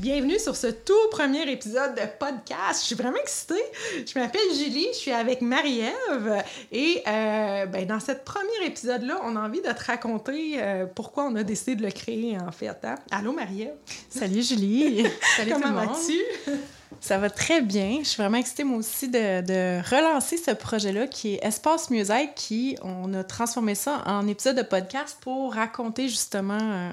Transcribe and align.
Bienvenue 0.00 0.38
sur 0.38 0.56
ce 0.56 0.68
tout 0.68 0.94
premier 1.10 1.42
épisode 1.52 1.94
de 1.94 2.00
podcast. 2.18 2.80
Je 2.80 2.86
suis 2.86 2.94
vraiment 2.94 3.18
excitée. 3.18 3.62
Je 4.06 4.18
m'appelle 4.18 4.40
Julie, 4.56 4.86
je 4.94 4.96
suis 4.96 5.10
avec 5.10 5.42
Marie-Ève 5.42 6.42
et 6.72 7.02
euh, 7.06 7.66
ben, 7.66 7.86
dans 7.86 8.00
ce 8.00 8.12
premier 8.12 8.64
épisode-là, 8.64 9.20
on 9.24 9.36
a 9.36 9.40
envie 9.40 9.60
de 9.60 9.70
te 9.70 9.84
raconter 9.84 10.54
euh, 10.56 10.86
pourquoi 10.86 11.24
on 11.24 11.36
a 11.36 11.42
décidé 11.42 11.76
de 11.76 11.82
le 11.82 11.90
créer 11.90 12.38
en 12.38 12.50
fait. 12.50 12.78
Hein? 12.82 12.94
Allô 13.10 13.32
Marie-Ève? 13.32 13.74
Salut 14.08 14.42
Julie! 14.42 15.04
Salut 15.36 15.52
Comment 15.52 15.74
vas-tu? 15.74 16.18
Ça 16.98 17.18
va 17.18 17.28
très 17.28 17.60
bien. 17.60 17.98
Je 17.98 18.08
suis 18.08 18.22
vraiment 18.22 18.38
excitée, 18.38 18.64
moi 18.64 18.78
aussi, 18.78 19.06
de, 19.06 19.42
de 19.42 19.86
relancer 19.94 20.38
ce 20.38 20.52
projet-là 20.52 21.08
qui 21.08 21.34
est 21.34 21.44
Espace 21.44 21.90
Musique, 21.90 22.34
qui, 22.36 22.74
on 22.82 23.12
a 23.12 23.22
transformé 23.22 23.74
ça 23.74 24.02
en 24.06 24.26
épisode 24.26 24.56
de 24.56 24.62
podcast 24.62 25.18
pour 25.20 25.52
raconter 25.52 26.08
justement 26.08 26.58
euh, 26.58 26.90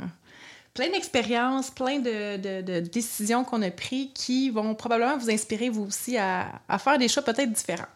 plein 0.78 0.92
d'expériences, 0.92 1.72
plein 1.72 1.98
de, 2.00 2.80
décisions 2.82 3.44
qu'on 3.44 3.64
a 3.64 3.72
prises 3.72 4.10
qui 4.14 4.52
vont 4.52 4.76
probablement 4.76 5.18
vous 5.18 5.32
inspirer, 5.32 5.70
vous 5.70 5.88
aussi, 5.88 6.18
à, 6.18 6.62
à 6.70 6.78
faire 6.78 7.00
des 7.00 7.08
choix 7.08 7.24
peut-être 7.24 7.52
différents. 7.52 7.88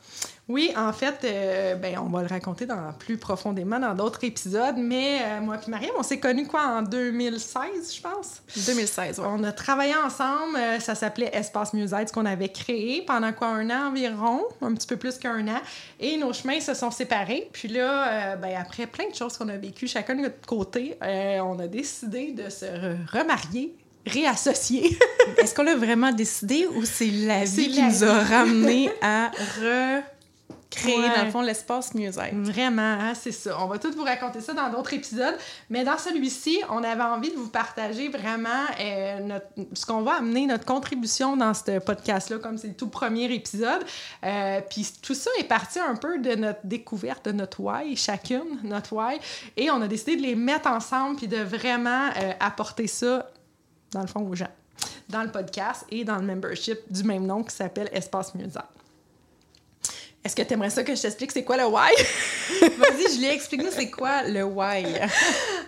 Oui, 0.52 0.74
en 0.76 0.92
fait, 0.92 1.16
euh, 1.24 1.76
ben, 1.76 1.98
on 1.98 2.10
va 2.10 2.24
le 2.24 2.28
raconter 2.28 2.66
dans, 2.66 2.92
plus 3.00 3.16
profondément 3.16 3.80
dans 3.80 3.94
d'autres 3.96 4.26
épisodes, 4.26 4.76
mais 4.76 5.22
euh, 5.22 5.40
moi 5.40 5.56
et 5.66 5.70
Mariam, 5.70 5.94
on 5.98 6.04
s'est 6.04 6.20
connus 6.20 6.46
quoi 6.46 6.64
en 6.64 6.82
2016, 6.82 7.96
je 7.96 8.02
pense? 8.02 8.42
2016, 8.58 9.20
oui. 9.20 9.26
On 9.30 9.46
a 9.46 9.54
travaillé 9.54 9.96
ensemble, 9.96 10.58
euh, 10.58 10.80
ça 10.82 10.94
s'appelait 10.94 11.30
Espace 11.32 11.74
Musette, 11.74 12.10
ce 12.10 12.14
qu'on 12.14 12.26
avait 12.26 12.50
créé 12.50 13.02
pendant 13.08 13.32
quoi, 13.32 13.48
un 13.48 13.70
an 13.70 13.92
environ, 13.92 14.42
un 14.62 14.74
petit 14.74 14.88
peu 14.88 14.98
plus 14.98 15.18
qu'un 15.18 15.48
an, 15.48 15.62
et 16.02 16.18
nos 16.18 16.34
chemins 16.34 16.60
se 16.60 16.74
sont 16.74 16.92
séparés. 16.92 17.48
Puis 17.54 17.70
là, 17.70 18.36
ben, 18.36 18.54
après 18.60 18.88
plein 18.88 19.10
de 19.10 19.16
choses 19.16 19.38
qu'on 19.38 19.48
a 19.48 19.56
vécues 19.56 19.88
chacun 19.88 20.16
de 20.16 20.24
notre 20.24 20.46
côté, 20.46 20.98
on 21.02 21.60
a 21.60 21.68
décidé 21.68 22.34
de 22.34 22.50
se 22.50 22.66
remarier 23.16 23.74
réassocier. 24.06 24.98
Est-ce 25.38 25.54
qu'on 25.54 25.64
l'a 25.64 25.76
vraiment 25.76 26.12
décidé 26.12 26.68
ou 26.76 26.84
c'est 26.86 27.12
la 27.12 27.44
vie 27.44 27.70
qui 27.70 27.82
nous 27.82 28.04
a 28.04 28.24
ramenés 28.24 28.90
à 29.02 29.28
re 29.30 30.04
créer, 30.72 31.10
dans 31.16 31.26
le 31.26 31.32
fond, 31.32 31.42
l'espace 31.42 31.94
mieux-être. 31.94 32.34
Vraiment, 32.34 32.82
hein, 32.82 33.14
c'est 33.14 33.32
ça. 33.32 33.58
On 33.62 33.68
va 33.68 33.78
tout 33.78 33.92
vous 33.92 34.04
raconter 34.04 34.42
ça 34.42 34.54
dans 34.54 34.70
d'autres 34.70 34.94
épisodes, 34.94 35.36
mais 35.70 35.84
dans 35.84 35.98
celui-ci, 35.98 36.60
on 36.70 36.84
avait 36.84 37.04
envie 37.04 37.30
de 37.30 37.36
vous 37.36 37.50
partager 37.50 38.08
vraiment 38.10 38.50
euh, 38.80 39.20
notre, 39.20 39.46
ce 39.74 39.86
qu'on 39.86 40.02
va 40.02 40.16
amener, 40.16 40.48
notre 40.48 40.66
contribution 40.66 41.38
dans 41.38 41.54
ce 41.54 41.80
podcast-là, 41.80 42.40
comme 42.40 42.58
c'est 42.58 42.70
le 42.70 42.74
tout 42.74 42.88
premier 42.88 43.32
épisode. 43.32 43.84
Euh, 44.24 44.62
Puis 44.70 44.88
tout 45.02 45.14
ça 45.14 45.30
est 45.40 45.44
parti 45.44 45.80
un 45.80 45.96
peu 45.96 46.18
de 46.20 46.36
notre 46.36 46.62
découverte 46.64 47.26
de 47.26 47.34
notre 47.34 47.60
why, 47.60 47.96
chacune, 47.96 48.60
notre 48.64 48.94
why, 48.94 49.20
et 49.58 49.70
on 49.70 49.82
a 49.82 49.88
décidé 49.88 50.16
de 50.16 50.22
les 50.22 50.36
mettre 50.36 50.70
ensemble 50.70 51.18
puis 51.18 51.28
de 51.28 51.38
vraiment 51.38 52.08
euh, 52.18 52.32
apporter 52.40 52.88
ça, 52.88 53.30
dans 53.92 54.02
le 54.02 54.08
fond, 54.08 54.22
aux 54.22 54.36
gens 54.36 54.48
dans 55.10 55.24
le 55.24 55.30
podcast 55.30 55.86
et 55.90 56.04
dans 56.06 56.16
le 56.16 56.26
membership 56.26 56.80
du 56.90 57.04
même 57.04 57.26
nom 57.26 57.44
qui 57.44 57.54
s'appelle 57.54 57.90
Espace 57.92 58.34
Mieux-être. 58.34 58.81
Est-ce 60.24 60.36
que 60.36 60.44
tu 60.44 60.54
aimerais 60.54 60.70
ça 60.70 60.84
que 60.84 60.94
je 60.96 61.02
t'explique 61.02 61.32
c'est 61.32 61.44
quoi 61.44 61.58
le 61.58 61.66
why? 61.66 61.90
Vas-y, 62.78 63.16
Julie, 63.16 63.30
explique-nous 63.30 63.72
c'est 63.72 63.90
quoi 63.90 64.22
le 64.24 64.44
why? 64.44 64.86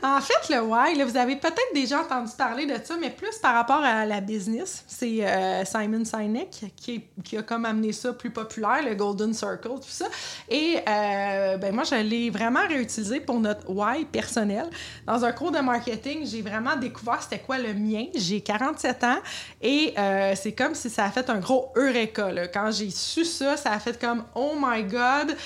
En 0.03 0.19
fait, 0.19 0.53
le 0.53 0.61
why, 0.61 0.95
là, 0.95 1.05
vous 1.05 1.15
avez 1.15 1.37
peut-être 1.37 1.73
déjà 1.73 2.01
entendu 2.01 2.31
parler 2.37 2.65
de 2.65 2.75
ça, 2.83 2.95
mais 2.99 3.09
plus 3.09 3.37
par 3.37 3.53
rapport 3.53 3.81
à 3.81 4.05
la 4.05 4.19
business. 4.19 4.83
C'est 4.85 5.25
euh, 5.25 5.63
Simon 5.63 6.03
Sinek 6.03 6.73
qui, 6.75 7.37
a 7.37 7.41
comme 7.41 7.63
amené 7.63 7.93
ça 7.93 8.11
plus 8.11 8.29
populaire, 8.29 8.83
le 8.85 8.95
Golden 8.95 9.33
Circle, 9.33 9.75
tout 9.75 9.83
ça. 9.87 10.07
Et 10.49 10.77
euh, 10.87 11.57
ben 11.57 11.73
moi, 11.73 11.85
je 11.85 11.95
l'ai 11.95 12.29
vraiment 12.29 12.67
réutilisé 12.67 13.21
pour 13.21 13.39
notre 13.39 13.69
why 13.69 14.03
personnel. 14.03 14.69
Dans 15.07 15.23
un 15.23 15.31
cours 15.31 15.51
de 15.51 15.59
marketing, 15.59 16.27
j'ai 16.27 16.41
vraiment 16.41 16.75
découvert 16.75 17.23
c'était 17.23 17.39
quoi 17.39 17.57
le 17.57 17.73
mien. 17.73 18.07
J'ai 18.13 18.41
47 18.41 19.03
ans 19.05 19.19
et 19.61 19.93
euh, 19.97 20.33
c'est 20.35 20.51
comme 20.51 20.75
si 20.75 20.89
ça 20.89 21.05
a 21.05 21.11
fait 21.11 21.29
un 21.29 21.39
gros 21.39 21.71
eureka. 21.77 22.29
Là. 22.29 22.49
Quand 22.49 22.71
j'ai 22.71 22.89
su 22.89 23.23
ça, 23.23 23.55
ça 23.55 23.71
a 23.71 23.79
fait 23.79 23.97
comme 23.97 24.25
oh 24.35 24.53
my 24.59 24.83
God, 24.83 25.37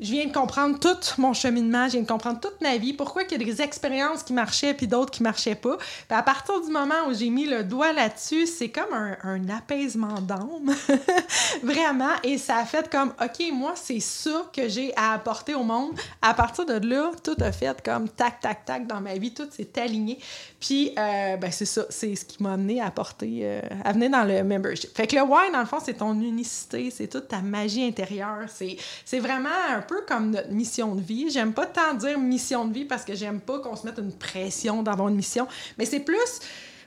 je 0.00 0.12
viens 0.12 0.26
de 0.26 0.32
comprendre 0.32 0.78
tout 0.78 0.96
mon 1.18 1.32
cheminement, 1.32 1.86
je 1.86 1.92
viens 1.92 2.02
de 2.02 2.06
comprendre 2.06 2.40
toute 2.40 2.60
ma 2.60 2.76
vie, 2.78 2.92
pourquoi 2.92 3.22
il 3.22 3.32
y 3.32 3.34
a 3.34 3.38
des 3.38 3.60
expériences 3.60 4.22
qui 4.22 4.32
marchaient 4.32 4.74
puis 4.74 4.86
d'autres 4.86 5.10
qui 5.10 5.22
marchaient 5.22 5.54
pas. 5.54 5.76
À 6.08 6.22
partir 6.22 6.60
du 6.60 6.70
moment 6.70 6.94
où 7.08 7.14
j'ai 7.14 7.28
mis 7.28 7.46
le 7.46 7.64
doigt 7.64 7.92
là-dessus, 7.92 8.46
c'est 8.46 8.70
comme 8.70 8.92
un, 8.92 9.16
un 9.22 9.48
apaisement 9.50 10.20
d'âme, 10.20 10.74
vraiment, 11.62 12.12
et 12.24 12.38
ça 12.38 12.56
a 12.56 12.64
fait 12.64 12.90
comme, 12.90 13.12
OK, 13.20 13.52
moi, 13.52 13.74
c'est 13.76 14.00
ça 14.00 14.50
que 14.54 14.68
j'ai 14.68 14.92
à 14.96 15.12
apporter 15.12 15.54
au 15.54 15.62
monde. 15.62 15.92
À 16.22 16.34
partir 16.34 16.64
de 16.64 16.86
là, 16.86 17.10
tout 17.22 17.36
a 17.40 17.52
fait 17.52 17.82
comme 17.82 18.08
tac, 18.08 18.40
tac, 18.40 18.64
tac 18.64 18.86
dans 18.86 19.00
ma 19.00 19.14
vie, 19.14 19.34
tout 19.34 19.48
s'est 19.50 19.80
aligné. 19.80 20.18
Puis, 20.58 20.92
euh, 20.98 21.36
ben 21.36 21.50
c'est 21.50 21.66
ça, 21.66 21.84
c'est 21.90 22.14
ce 22.14 22.24
qui 22.24 22.42
m'a 22.42 22.54
amené 22.54 22.80
à 22.80 22.86
apporter, 22.86 23.40
euh, 23.42 23.60
à 23.84 23.92
venir 23.92 24.10
dans 24.10 24.24
le 24.24 24.42
membership. 24.44 24.96
Fait 24.96 25.06
que 25.06 25.16
le 25.16 25.22
why, 25.22 25.50
dans 25.52 25.60
le 25.60 25.66
fond, 25.66 25.78
c'est 25.84 25.94
ton 25.94 26.14
unicité, 26.14 26.90
c'est 26.90 27.08
toute 27.08 27.28
ta 27.28 27.40
magie 27.40 27.84
intérieure, 27.84 28.46
c'est 28.48 29.18
vraiment 29.18 29.48
un 29.70 29.80
comme 30.06 30.30
notre 30.30 30.50
mission 30.50 30.94
de 30.94 31.00
vie. 31.00 31.30
J'aime 31.30 31.52
pas 31.52 31.66
tant 31.66 31.94
dire 31.94 32.18
mission 32.18 32.64
de 32.66 32.72
vie 32.72 32.84
parce 32.84 33.04
que 33.04 33.14
j'aime 33.14 33.40
pas 33.40 33.58
qu'on 33.58 33.76
se 33.76 33.86
mette 33.86 33.98
une 33.98 34.12
pression 34.12 34.82
d'avoir 34.82 35.08
une 35.08 35.16
mission, 35.16 35.46
mais 35.78 35.84
c'est 35.84 36.00
plus, 36.00 36.40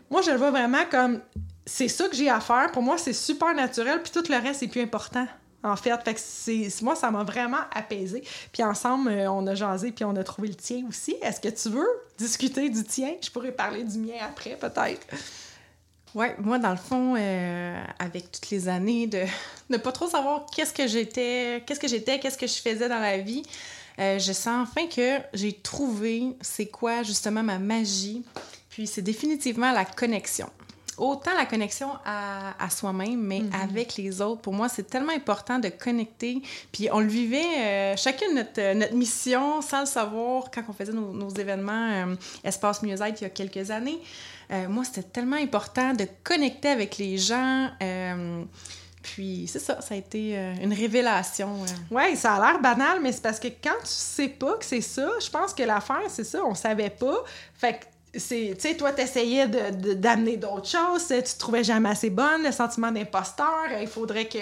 moi 0.10 0.22
je 0.22 0.32
le 0.32 0.38
vois 0.38 0.52
vraiment 0.52 0.86
comme 0.90 1.22
c'est 1.66 1.88
ça 1.88 2.08
que 2.08 2.16
j'ai 2.16 2.30
à 2.30 2.40
faire. 2.40 2.72
Pour 2.72 2.84
moi, 2.84 2.98
c'est 2.98 3.14
super 3.14 3.54
naturel, 3.56 4.02
puis 4.02 4.12
tout 4.12 4.24
le 4.30 4.38
reste 4.38 4.64
est 4.64 4.68
plus 4.68 4.82
important. 4.82 5.26
En 5.66 5.78
fait, 5.78 5.98
fait 6.04 6.14
que 6.14 6.20
c'est 6.22 6.82
moi 6.82 6.94
ça 6.94 7.10
m'a 7.10 7.24
vraiment 7.24 7.62
apaisé. 7.74 8.22
Puis 8.52 8.62
ensemble, 8.64 9.10
euh, 9.10 9.32
on 9.32 9.48
a 9.48 9.56
jasé 9.56 9.94
puis 9.94 10.04
on 10.04 10.16
a 10.18 10.24
trouvé 10.24 10.50
le 10.50 10.56
tien 10.56 10.84
aussi. 10.90 11.16
Est-ce 11.22 11.40
que 11.40 11.48
tu 11.48 11.70
veux 11.70 11.88
discuter 12.18 12.70
du 12.70 12.84
tien? 12.84 13.14
Je 13.22 13.32
pourrais 13.32 13.54
parler 13.54 13.86
du 13.86 13.98
mien 13.98 14.16
après 14.22 14.58
peut-être. 14.58 15.08
Oui, 16.16 16.28
moi, 16.40 16.60
dans 16.60 16.72
le 16.72 16.78
fond, 16.78 17.16
euh, 17.18 17.84
avec 17.98 18.32
toutes 18.32 18.50
les 18.52 18.68
années 18.68 19.08
de 19.08 19.24
ne 19.70 19.78
pas 19.78 19.92
trop 19.92 20.08
savoir 20.08 20.46
qu'est-ce 20.56 20.74
que 20.74 20.88
j'étais, 20.88 21.64
qu'est-ce 21.66 21.80
que 21.80 21.88
j'étais, 21.88 22.20
qu'est-ce 22.20 22.38
que 22.38 22.48
je 22.48 22.62
faisais 22.62 22.88
dans 22.88 23.00
la 23.00 23.18
vie, 23.18 23.44
euh, 24.00 24.20
je 24.20 24.32
sens 24.32 24.68
enfin 24.68 24.88
que 24.88 25.20
j'ai 25.34 25.54
trouvé 25.54 26.24
c'est 26.42 26.68
quoi 26.68 27.04
justement 27.04 27.44
ma 27.44 27.60
magie. 27.60 28.24
Puis 28.70 28.88
c'est 28.88 29.02
définitivement 29.02 29.72
la 29.72 29.86
connexion. 29.86 30.50
Autant 30.98 31.34
la 31.36 31.46
connexion 31.46 31.90
à, 32.06 32.54
à 32.64 32.70
soi-même, 32.70 33.22
mais 33.22 33.40
mm-hmm. 33.40 33.64
avec 33.64 33.96
les 33.96 34.22
autres. 34.22 34.42
Pour 34.42 34.54
moi, 34.54 34.70
c'est 34.70 34.90
tellement 34.90 35.14
important 35.14 35.60
de 35.60 35.70
connecter. 35.70 36.42
Puis 36.72 36.90
on 36.92 37.00
le 37.00 37.08
vivait 37.08 37.58
euh, 37.58 37.96
chacune 37.98 38.36
notre, 38.36 38.74
notre 38.74 38.96
mission 38.96 39.62
sans 39.62 39.82
le 39.82 39.86
savoir 39.86 40.52
quand 40.52 40.64
on 40.68 40.74
faisait 40.74 40.94
nos, 40.94 41.14
nos 41.14 41.30
événements 41.30 42.16
Espace 42.44 42.82
Mieux-être 42.84 43.22
il 43.22 43.24
y 43.24 43.28
a 43.28 43.30
quelques 43.30 43.72
années. 43.72 44.00
Euh, 44.52 44.68
moi, 44.68 44.84
c'était 44.84 45.04
tellement 45.04 45.38
important 45.38 45.94
de 45.94 46.08
connecter 46.24 46.70
avec 46.70 46.98
les 46.98 47.18
gens. 47.18 47.70
Euh, 47.82 48.44
puis 49.02 49.48
c'est 49.48 49.60
ça, 49.60 49.82
ça 49.82 49.96
a 49.96 49.98
été 49.98 50.38
euh, 50.38 50.54
une 50.62 50.74
révélation. 50.74 51.58
Oui, 51.92 52.16
ça 52.16 52.36
a 52.36 52.40
l'air 52.52 52.62
banal, 52.62 53.00
mais 53.02 53.12
c'est 53.12 53.22
parce 53.22 53.40
que 53.40 53.48
quand 53.48 53.80
tu 53.82 53.88
sais 53.88 54.30
pas 54.30 54.54
que 54.58 54.66
c'est 54.66 54.82
ça, 54.82 55.10
je 55.20 55.30
pense 55.30 55.54
que 55.54 55.64
l'affaire, 55.64 56.04
c'est 56.10 56.24
ça, 56.24 56.44
on 56.46 56.56
savait 56.56 56.90
pas. 56.90 57.24
Fait 57.56 57.80
que 57.80 57.86
c'est, 58.16 58.54
tu 58.56 58.68
sais, 58.68 58.78
toi, 58.78 58.92
t'essayais 58.92 59.48
de, 59.48 59.94
d'amener 59.94 60.38
d'autres 60.38 60.68
choses, 60.68 61.08
tu 61.08 61.22
te 61.22 61.40
trouvais 61.40 61.64
jamais 61.64 61.90
assez 61.90 62.12
bonne, 62.12 62.44
le 62.44 62.52
sentiment 62.52 62.92
d'imposteur, 62.92 63.66
il 63.82 63.88
faudrait 63.88 64.28
que, 64.28 64.38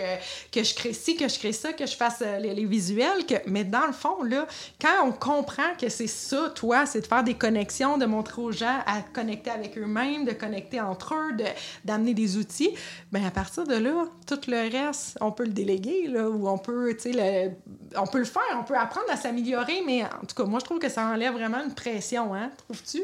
je 0.54 0.76
crée 0.76 0.92
ci, 0.94 1.16
que 1.16 1.28
je 1.30 1.40
crée 1.40 1.54
ça, 1.54 1.72
que 1.72 1.86
je 1.86 1.96
fasse 1.96 2.22
euh, 2.22 2.38
les, 2.40 2.66
visuels, 2.66 3.26
que... 3.26 3.36
mais 3.48 3.64
dans 3.64 3.86
le 3.86 3.94
fond, 3.94 4.24
là, 4.24 4.46
quand 4.80 5.06
on 5.06 5.14
comprend 5.14 5.74
que 5.80 5.88
c'est 5.88 6.08
ça, 6.08 6.52
toi, 6.54 6.86
c'est 6.86 7.02
de 7.02 7.08
faire 7.08 7.24
des 7.24 7.36
connexions, 7.36 7.98
de 7.98 8.06
montrer 8.06 8.42
aux 8.42 8.52
gens 8.52 8.80
à 8.86 9.02
connecter 9.02 9.52
avec 9.52 9.78
eux-mêmes, 9.78 10.26
de 10.26 10.34
connecter 10.34 10.82
entre 10.82 11.14
eux, 11.16 11.34
de, 11.34 11.46
d'amener 11.86 12.14
des 12.14 12.36
outils, 12.36 12.76
ben 13.14 13.26
à 13.26 13.32
partir 13.32 13.66
de 13.66 13.76
là, 13.76 14.06
tout 14.28 14.40
le 14.48 14.70
reste, 14.70 15.18
on 15.22 15.32
peut 15.32 15.46
le 15.46 15.54
déléguer, 15.54 16.08
là, 16.08 16.30
ou 16.30 16.50
on 16.50 16.58
peut, 16.58 16.94
tu 17.02 17.14
sais, 17.14 17.58
on 17.96 18.08
peut 18.08 18.20
le 18.20 18.26
faire, 18.26 18.42
on 18.60 18.64
peut 18.64 18.78
apprendre 18.78 19.08
à 19.10 19.16
s'améliorer, 19.16 19.82
mais 19.86 20.04
en 20.04 20.26
tout 20.28 20.36
cas, 20.36 20.44
moi, 20.44 20.60
je 20.60 20.66
trouve 20.66 20.80
que 20.80 20.90
ça 20.90 21.06
enlève 21.06 21.34
vraiment 21.34 21.64
une 21.64 21.74
pression, 21.74 22.34
hein, 22.36 22.52
trouves-tu? 22.68 23.02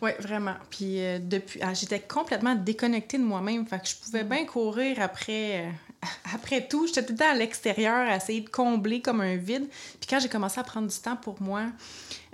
Oui, 0.00 0.10
vraiment. 0.20 0.54
Puis 0.70 1.04
euh, 1.04 1.18
depuis, 1.20 1.60
ah, 1.62 1.74
j'étais 1.74 2.00
complètement 2.00 2.54
déconnectée 2.54 3.18
de 3.18 3.24
moi-même. 3.24 3.66
Fait 3.66 3.78
que 3.80 3.88
je 3.88 3.96
pouvais 3.96 4.24
bien 4.24 4.44
courir 4.44 5.00
après, 5.00 5.66
euh, 5.66 5.70
après 6.34 6.66
tout. 6.66 6.86
J'étais 6.86 7.04
tout 7.04 7.12
le 7.12 7.18
temps 7.18 7.30
à 7.30 7.34
l'extérieur, 7.34 8.08
à 8.08 8.16
essayer 8.16 8.40
de 8.40 8.48
combler 8.48 9.00
comme 9.00 9.20
un 9.20 9.36
vide. 9.36 9.66
Puis 10.00 10.08
quand 10.08 10.20
j'ai 10.20 10.28
commencé 10.28 10.60
à 10.60 10.64
prendre 10.64 10.88
du 10.88 10.96
temps 10.96 11.16
pour 11.16 11.42
moi, 11.42 11.64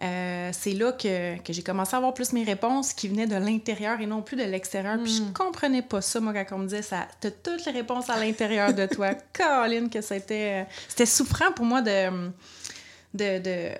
euh, 0.02 0.50
c'est 0.52 0.72
là 0.72 0.92
que, 0.92 1.38
que 1.38 1.52
j'ai 1.52 1.62
commencé 1.62 1.94
à 1.94 1.98
avoir 1.98 2.12
plus 2.12 2.32
mes 2.32 2.44
réponses 2.44 2.92
qui 2.92 3.08
venaient 3.08 3.26
de 3.26 3.36
l'intérieur 3.36 4.00
et 4.00 4.06
non 4.06 4.22
plus 4.22 4.36
de 4.36 4.44
l'extérieur. 4.44 4.98
Puis 5.02 5.14
je 5.14 5.22
hmm. 5.22 5.32
comprenais 5.32 5.82
pas 5.82 6.02
ça, 6.02 6.20
moi, 6.20 6.34
quand 6.34 6.56
on 6.56 6.58
me 6.58 6.66
disait 6.66 6.82
ça. 6.82 7.08
T'as 7.20 7.30
toutes 7.30 7.64
les 7.64 7.72
réponses 7.72 8.10
à 8.10 8.18
l'intérieur 8.18 8.74
de 8.74 8.86
toi. 8.86 9.14
Caroline, 9.32 9.88
que 9.88 10.02
c'était, 10.02 10.66
c'était 10.88 11.06
souffrant 11.06 11.52
pour 11.52 11.64
moi 11.64 11.80
de, 11.80 12.30
de 13.14 13.70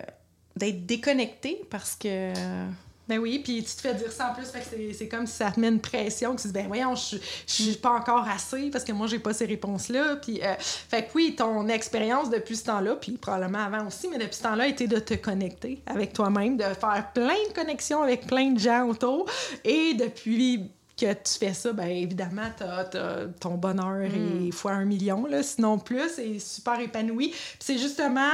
d'être 0.57 0.87
déconnectée 0.87 1.63
parce 1.69 1.97
que 1.97 2.33
ben 3.07 3.19
oui, 3.19 3.41
puis 3.45 3.63
tu 3.63 3.75
te 3.75 3.81
fais 3.83 3.95
dire 3.95 4.11
ça 4.11 4.31
en 4.31 4.35
plus, 4.35 4.47
c'est 4.95 5.09
comme 5.09 5.27
si 5.27 5.35
ça 5.35 5.51
te 5.51 5.61
met 5.61 5.69
une 5.69 5.81
pression, 5.81 6.35
que 6.35 6.41
tu 6.41 6.49
dis, 6.49 6.55
ben 6.55 6.67
voyons, 6.67 6.95
je, 6.95 7.17
je 7.47 7.53
suis 7.53 7.75
pas 7.75 7.91
encore 7.91 8.27
assez 8.27 8.71
parce 8.71 8.85
que 8.85 8.93
moi, 8.93 9.07
j'ai 9.07 9.19
pas 9.19 9.35
ces 9.35 9.45
réponses-là. 9.45 10.17
Puis, 10.17 10.41
euh, 10.43 10.55
fait 10.59 11.05
que 11.05 11.11
oui, 11.15 11.35
ton 11.37 11.69
expérience 11.69 12.31
depuis 12.31 12.57
ce 12.57 12.65
temps-là, 12.65 12.97
puis 12.97 13.13
probablement 13.13 13.65
avant 13.65 13.87
aussi, 13.87 14.09
mais 14.09 14.19
depuis 14.19 14.37
ce 14.37 14.43
temps-là, 14.45 14.69
était 14.69 14.87
de 14.87 14.99
te 14.99 15.15
connecter 15.15 15.83
avec 15.87 16.15
toi-même, 16.15 16.57
de 16.57 16.65
faire 16.65 17.11
plein 17.15 17.49
de 17.49 17.55
connexions 17.55 18.03
avec 18.03 18.27
plein 18.27 18.53
de 18.53 18.59
gens 18.59 18.87
autour. 18.87 19.27
Et 19.65 19.95
depuis 19.95 20.71
que 20.97 21.13
tu 21.13 21.39
fais 21.39 21.55
ça, 21.55 21.73
ben 21.73 21.89
évidemment, 21.89 22.49
t'as, 22.57 22.83
as 22.83 23.27
ton 23.41 23.55
bonheur 23.55 24.09
mm. 24.09 24.47
et 24.47 24.53
fois 24.53 24.73
un 24.73 24.85
million, 24.85 25.27
là, 25.27 25.43
sinon 25.43 25.79
plus, 25.79 26.19
et 26.19 26.39
super 26.39 26.79
épanoui. 26.81 27.29
Puis 27.31 27.59
c'est 27.61 27.79
justement 27.79 28.31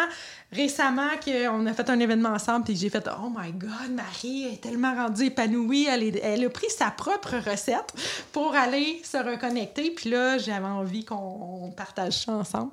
récemment 0.53 1.11
qu'on 1.25 1.67
a 1.67 1.73
fait 1.73 1.89
un 1.91 2.01
événement 2.01 2.31
ensemble, 2.31 2.65
puis 2.65 2.77
j'ai 2.77 2.91
fait 2.91 3.09
Oh 3.09 3.31
my 3.35 3.53
God, 3.53 3.93
Marie 3.93 4.53
est 4.53 4.61
tellement 4.61 4.95
rendue 4.95 5.27
épanouie. 5.27 5.87
Elle, 5.89 6.19
elle 6.23 6.45
a 6.45 6.51
pris 6.51 6.71
sa 6.71 6.91
propre 6.91 7.37
recette 7.37 7.95
pour 8.33 8.55
aller 8.55 9.01
se 9.05 9.17
reconnecter. 9.17 9.91
Puis 9.91 10.11
là, 10.11 10.39
j'avais 10.39 10.67
envie 10.67 11.05
qu'on 11.05 11.73
partage 11.77 12.25
ça 12.25 12.33
ensemble. 12.33 12.73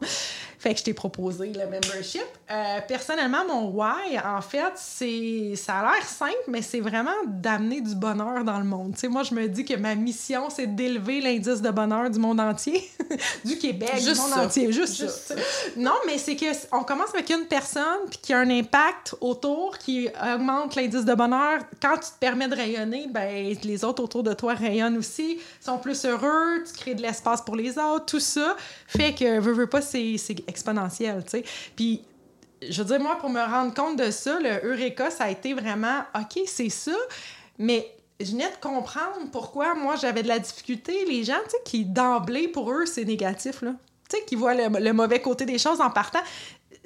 Fait 0.60 0.74
que 0.74 0.80
je 0.80 0.86
t'ai 0.86 0.94
proposé 0.94 1.54
le 1.54 1.66
membership. 1.66 2.26
Euh, 2.50 2.80
personnellement, 2.88 3.46
mon 3.48 3.70
why, 3.70 4.20
en 4.26 4.42
fait, 4.42 4.74
c'est 4.76 5.54
ça 5.56 5.80
a 5.80 5.94
l'air 5.94 6.04
simple, 6.04 6.34
mais 6.48 6.64
c'est 6.64 6.80
vraiment 6.80 7.12
d'amener 7.28 7.82
du 7.82 7.94
bonheur 7.94 8.44
dans 8.44 8.58
le 8.58 8.66
monde. 8.66 8.94
Tu 8.94 9.02
sais, 9.02 9.08
moi, 9.08 9.22
je 9.22 9.36
me 9.36 9.48
dis 9.48 9.66
que 9.66 9.76
ma 9.78 9.96
mission, 9.96 10.50
c'est 10.50 10.68
d'élever 10.68 11.22
l'indice 11.22 11.62
de 11.62 11.70
bonheur 11.70 12.10
du 12.10 12.20
monde 12.20 12.40
entier, 12.40 12.90
du 13.46 13.58
Québec, 13.58 13.96
du 13.96 14.16
monde 14.16 14.34
entier. 14.34 14.72
Juste, 14.72 15.08
ça. 15.08 15.36
Non, 15.76 15.96
mais 16.06 16.18
c'est 16.18 16.36
que 16.36 16.46
on 16.72 16.84
commence 16.84 17.14
avec 17.14 17.30
une 17.30 17.46
personne 17.46 18.08
puis 18.10 18.20
qui 18.22 18.34
a 18.34 18.40
un 18.40 18.50
impact 18.50 19.16
autour, 19.22 19.78
qui 19.78 20.10
augmente 20.34 20.76
l'indice 20.76 21.06
de 21.06 21.14
bonheur, 21.14 21.60
quand 21.82 21.96
tu 21.96 22.10
te 22.10 22.20
permets 22.20 22.48
de 22.48 22.56
rayonner, 22.56 23.08
ben, 23.10 23.56
les 23.64 23.84
autres 23.84 24.04
autour 24.04 24.24
de 24.24 24.34
toi 24.34 24.54
rayonnent 24.54 24.98
aussi, 24.98 25.40
sont 25.60 25.78
plus 25.78 26.06
heureux, 26.06 26.64
tu 26.66 26.74
crées 26.74 26.96
de 26.96 27.02
l'espace 27.02 27.42
pour 27.42 27.56
les 27.56 27.78
autres, 27.78 28.06
tout 28.06 28.20
ça 28.20 28.56
fait 28.88 29.14
que, 29.14 29.40
veux, 29.40 29.54
veux 29.54 29.68
pas, 29.68 29.82
c'est 29.82 30.16
exponentiel, 30.48 31.24
tu 31.24 31.32
sais. 31.32 31.44
Puis 31.76 32.02
je 32.62 32.82
veux 32.82 32.88
dire, 32.88 33.00
moi, 33.00 33.18
pour 33.20 33.30
me 33.30 33.42
rendre 33.42 33.74
compte 33.74 33.98
de 33.98 34.12
ça, 34.12 34.40
le 34.40 34.66
Eureka, 34.66 35.12
ça 35.12 35.26
a 35.26 35.30
été 35.30 35.54
vraiment, 35.54 36.00
OK, 36.16 36.42
c'est 36.46 36.70
ça, 36.70 36.96
mais 37.60 37.97
je 38.20 38.32
venais 38.32 38.50
de 38.50 38.58
comprendre 38.62 39.30
pourquoi 39.32 39.76
moi 39.76 39.96
j'avais 39.96 40.24
de 40.24 40.28
la 40.28 40.40
difficulté. 40.40 41.06
Les 41.06 41.24
gens, 41.24 41.38
tu 41.44 41.52
sais, 41.52 41.58
qui 41.64 41.86
d'emblée, 41.86 42.48
pour 42.48 42.72
eux, 42.72 42.86
c'est 42.86 43.06
négatif, 43.06 43.62
là. 43.62 43.74
Tu 44.10 44.18
sais, 44.18 44.26
qui 44.26 44.36
voient 44.36 44.54
le, 44.54 44.94
mauvais 44.94 45.22
côté 45.22 45.46
des 45.46 45.58
choses 45.58 45.82
en 45.82 45.90
partant 45.90 46.22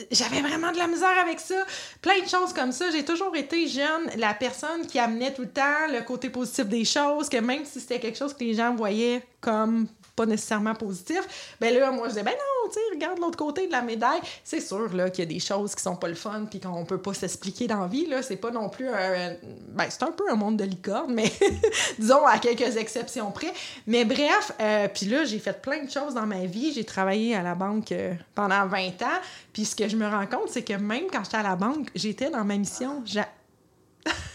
j'avais 0.09 0.41
vraiment 0.41 0.71
de 0.71 0.77
la 0.77 0.87
misère 0.87 1.17
avec 1.21 1.39
ça. 1.39 1.63
Plein 2.01 2.19
de 2.23 2.27
choses 2.27 2.53
comme 2.53 2.71
ça. 2.71 2.89
J'ai 2.91 3.05
toujours 3.05 3.35
été 3.35 3.67
jeune, 3.67 4.09
la 4.17 4.33
personne 4.33 4.87
qui 4.87 4.97
amenait 4.97 5.31
tout 5.31 5.43
le 5.43 5.49
temps 5.49 5.87
le 5.89 6.01
côté 6.01 6.29
positif 6.31 6.65
des 6.65 6.85
choses, 6.85 7.29
que 7.29 7.37
même 7.37 7.65
si 7.65 7.79
c'était 7.79 7.99
quelque 7.99 8.17
chose 8.17 8.33
que 8.33 8.43
les 8.43 8.55
gens 8.55 8.73
voyaient 8.73 9.23
comme 9.41 9.87
pas 10.15 10.25
nécessairement 10.25 10.75
positif, 10.75 11.55
ben 11.59 11.73
là, 11.73 11.91
moi, 11.91 12.07
je 12.07 12.13
disais, 12.13 12.23
ben 12.23 12.31
non, 12.31 12.69
tu 12.69 12.75
sais, 12.75 12.79
regarde 12.93 13.19
l'autre 13.19 13.37
côté 13.37 13.67
de 13.67 13.71
la 13.71 13.81
médaille. 13.81 14.21
C'est 14.43 14.59
sûr, 14.59 14.93
là, 14.93 15.09
qu'il 15.09 15.23
y 15.23 15.27
a 15.27 15.31
des 15.31 15.39
choses 15.39 15.75
qui 15.75 15.81
sont 15.81 15.95
pas 15.95 16.07
le 16.07 16.15
fun 16.15 16.45
puis 16.49 16.59
qu'on 16.59 16.85
peut 16.85 16.97
pas 16.97 17.13
s'expliquer 17.13 17.67
dans 17.67 17.81
la 17.81 17.87
vie, 17.87 18.07
là. 18.07 18.21
C'est 18.21 18.37
pas 18.37 18.51
non 18.51 18.69
plus 18.69 18.87
un... 18.87 19.35
Ben, 19.69 19.85
c'est 19.89 20.03
un 20.03 20.11
peu 20.11 20.23
un 20.29 20.35
monde 20.35 20.57
de 20.57 20.63
licorne, 20.63 21.13
mais 21.13 21.31
disons 21.99 22.25
à 22.25 22.39
quelques 22.39 22.77
exceptions 22.77 23.31
près. 23.31 23.53
Mais 23.87 24.05
bref, 24.05 24.51
euh, 24.59 24.87
puis 24.93 25.05
là, 25.07 25.25
j'ai 25.25 25.39
fait 25.39 25.61
plein 25.61 25.83
de 25.83 25.89
choses 25.89 26.13
dans 26.13 26.25
ma 26.25 26.45
vie. 26.45 26.73
J'ai 26.73 26.83
travaillé 26.83 27.35
à 27.35 27.41
la 27.41 27.55
banque 27.55 27.91
euh, 27.91 28.13
pendant 28.35 28.65
20 28.67 29.01
ans. 29.01 29.19
Puis 29.53 29.65
ce 29.65 29.75
que 29.75 29.87
je 29.87 29.95
me 29.95 30.07
rends 30.07 30.27
compte, 30.27 30.49
c'est 30.49 30.63
que 30.63 30.73
même 30.73 31.05
quand 31.11 31.23
j'étais 31.23 31.37
à 31.37 31.43
la 31.43 31.55
banque, 31.55 31.89
j'étais 31.95 32.29
dans 32.29 32.43
ma 32.43 32.57
mission. 32.57 33.03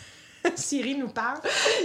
Siri 0.56 0.97
nous 0.97 1.08
parle. 1.08 1.41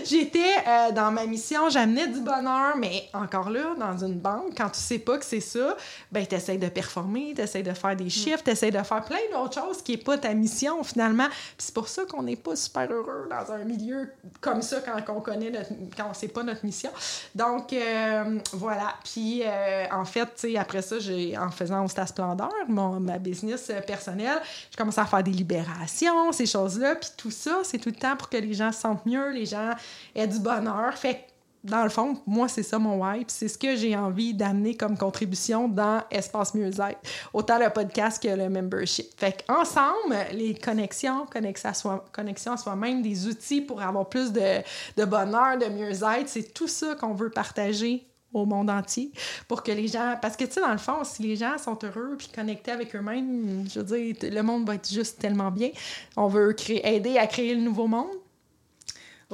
J'étais 0.06 0.40
euh, 0.68 0.92
dans 0.92 1.12
ma 1.12 1.26
mission, 1.26 1.70
j'amenais 1.70 2.08
du 2.08 2.20
bonheur, 2.20 2.78
mais 2.78 3.10
encore 3.14 3.50
là, 3.50 3.74
dans 3.80 3.98
une 4.06 4.20
banque, 4.20 4.54
quand 4.56 4.70
tu 4.70 4.80
sais 4.80 5.00
pas 5.00 5.18
que 5.18 5.26
c'est 5.26 5.40
ça, 5.40 5.76
ben 6.12 6.26
tu 6.26 6.36
essaies 6.36 6.58
de 6.58 6.70
performer, 6.70 7.34
tu 7.36 7.42
essaies 7.42 7.64
de 7.64 7.74
faire 7.74 7.96
des 7.96 8.06
mm. 8.06 8.10
chiffres, 8.10 8.44
tu 8.44 8.52
essaies 8.52 8.72
de 8.72 8.82
faire 8.82 9.04
plein 9.04 9.18
d'autres 9.34 9.60
choses 9.60 9.82
qui 9.82 9.94
n'est 9.94 9.98
pas 9.98 10.18
ta 10.18 10.34
mission 10.34 10.84
finalement. 10.84 11.28
Puis 11.28 11.56
c'est 11.58 11.74
pour 11.74 11.88
ça 11.88 12.04
qu'on 12.06 12.24
n'est 12.24 12.36
pas 12.36 12.56
super 12.56 12.92
heureux 12.92 13.28
dans 13.30 13.52
un 13.52 13.64
milieu 13.64 14.10
comme 14.40 14.62
ça 14.62 14.78
quand 14.82 15.16
on 15.16 15.22
connaît 15.22 15.50
notre, 15.50 15.72
quand 15.98 16.08
on 16.10 16.14
sait 16.14 16.28
pas 16.28 16.44
notre 16.44 16.66
mission. 16.66 16.92
Donc 17.36 17.74
euh, 17.74 18.40
voilà. 18.54 18.94
Puis 19.04 19.42
euh, 19.44 19.86
en 19.92 20.06
fait, 20.06 20.26
tu 20.36 20.52
sais, 20.52 20.58
après 20.58 20.82
ça, 20.82 21.00
j'ai 21.00 21.38
en 21.38 21.50
faisant 21.50 21.88
Stade 21.88 22.10
Splendeur, 22.10 22.52
mon, 22.68 23.00
ma 23.00 23.18
business 23.18 23.72
personnelle, 23.88 24.40
j'ai 24.70 24.78
commencé 24.78 25.00
à 25.00 25.06
faire 25.06 25.24
des 25.24 25.32
libérations, 25.32 26.32
ces 26.32 26.46
choses-là, 26.46 26.96
puis 26.96 27.10
tout 27.18 27.32
ça, 27.32 27.62
c'est 27.64 27.78
tout 27.78 27.90
le 27.90 27.96
temps 27.96 28.16
pour 28.16 28.30
que 28.30 28.38
les 28.38 28.52
les 28.52 28.58
sentent 28.72 29.06
mieux, 29.06 29.32
les 29.32 29.46
gens 29.46 29.72
aient 30.14 30.28
du 30.28 30.40
bonheur. 30.40 30.94
Fait 30.94 31.26
dans 31.64 31.84
le 31.84 31.90
fond, 31.90 32.18
moi, 32.26 32.48
c'est 32.48 32.64
ça 32.64 32.80
mon 32.80 33.02
why. 33.02 33.24
c'est 33.28 33.48
ce 33.48 33.58
que 33.58 33.76
j'ai 33.76 33.96
envie 33.96 34.34
d'amener 34.34 34.76
comme 34.76 34.98
contribution 34.98 35.68
dans 35.68 36.02
Espace 36.10 36.56
Mieux-être. 36.56 37.00
Autant 37.34 37.60
le 37.60 37.70
podcast 37.70 38.22
que 38.22 38.30
le 38.30 38.50
membership. 38.50 39.08
Fait 39.18 39.46
ensemble, 39.48 40.16
les 40.34 40.56
connexions, 40.56 41.28
connexion 41.28 42.54
à, 42.54 42.58
soi-même, 42.58 43.02
des 43.02 43.28
outils 43.28 43.62
pour 43.62 43.82
avoir 43.82 44.10
plus 44.10 44.32
de, 44.32 44.62
de 44.98 45.06
bonheur, 45.06 45.58
de 45.58 45.68
mieux-être, 45.68 46.28
c'est 46.28 46.54
tout 46.54 46.68
ça 46.68 46.96
qu'on 46.96 47.14
veut 47.14 47.30
partager 47.30 48.08
au 48.34 48.46
monde 48.46 48.70
entier 48.70 49.12
pour 49.48 49.62
que 49.62 49.74
les 49.74 49.90
gens 49.90 50.16
parce 50.22 50.38
que 50.38 50.46
tu 50.46 50.54
sais 50.54 50.62
dans 50.62 50.72
le 50.72 50.78
fond 50.78 51.04
si 51.04 51.22
les 51.22 51.36
gens 51.36 51.58
sont 51.58 51.78
heureux 51.84 52.16
puis 52.18 52.30
connectés 52.34 52.72
avec 52.72 52.96
eux-mêmes 52.96 53.68
je 53.70 53.82
veux 53.82 53.98
dire 53.98 54.16
le 54.22 54.42
monde 54.42 54.66
va 54.66 54.76
être 54.76 54.90
juste 54.90 55.20
tellement 55.20 55.52
bien 55.52 55.70
on 56.16 56.28
veut 56.30 56.56
aider 56.70 57.18
à 57.18 57.28
créer 57.28 57.54
le 57.54 57.62
nouveau 57.62 57.88
monde 57.88 58.21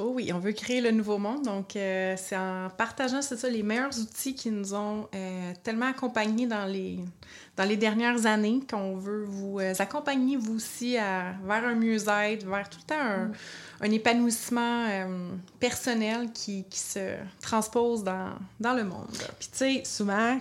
Oh 0.00 0.12
oui, 0.14 0.32
on 0.32 0.38
veut 0.38 0.52
créer 0.52 0.80
le 0.80 0.92
nouveau 0.92 1.18
monde. 1.18 1.42
Donc, 1.42 1.74
euh, 1.74 2.14
c'est 2.16 2.36
en 2.36 2.70
partageant, 2.70 3.20
c'est 3.20 3.36
ça, 3.36 3.48
les 3.48 3.64
meilleurs 3.64 3.98
outils 3.98 4.32
qui 4.32 4.48
nous 4.48 4.72
ont 4.72 5.08
euh, 5.12 5.52
tellement 5.64 5.86
accompagnés 5.86 6.46
dans 6.46 6.66
les, 6.66 7.00
dans 7.56 7.64
les 7.64 7.76
dernières 7.76 8.24
années 8.24 8.60
qu'on 8.70 8.94
veut 8.94 9.24
vous 9.24 9.58
euh, 9.58 9.74
accompagner, 9.76 10.36
vous 10.36 10.54
aussi, 10.54 10.96
à, 10.96 11.34
vers 11.44 11.64
un 11.64 11.74
mieux-être, 11.74 12.46
vers 12.46 12.70
tout 12.70 12.78
le 12.78 12.94
temps 12.94 13.00
un, 13.00 13.24
mm. 13.24 13.32
un 13.80 13.90
épanouissement 13.90 14.86
personnel 15.58 16.30
qui, 16.32 16.64
qui, 16.70 16.78
se 16.78 17.16
transpose 17.40 18.04
dans, 18.04 18.34
dans 18.60 18.74
le 18.74 18.84
monde. 18.84 19.08
Puis, 19.40 19.48
tu 19.50 19.58
sais, 19.58 19.82
souvent, 19.84 20.38